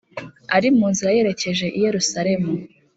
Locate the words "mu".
0.77-0.85